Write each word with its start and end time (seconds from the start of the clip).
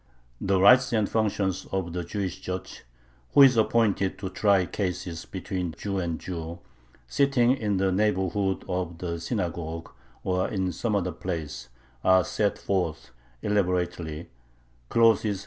The 0.43 0.59
rights 0.59 0.91
and 0.93 1.07
functions 1.07 1.67
of 1.71 1.93
the 1.93 2.03
"Jewish 2.03 2.39
judge," 2.41 2.85
who 3.35 3.43
is 3.43 3.55
appointed 3.55 4.17
to 4.17 4.29
try 4.29 4.65
cases 4.65 5.25
between 5.25 5.75
Jew 5.77 5.99
and 5.99 6.19
Jew, 6.19 6.57
sitting 7.05 7.51
"in 7.55 7.77
the 7.77 7.91
neighborhood 7.91 8.65
of 8.67 8.97
the 8.97 9.19
synagogue 9.19 9.91
or 10.23 10.47
in 10.49 10.71
some 10.71 10.95
other 10.95 11.11
place," 11.11 11.69
are 12.03 12.23
set 12.23 12.57
forth 12.57 13.11
elaborately 13.43 14.31
(§§16 14.89 15.19
23). 15.19 15.39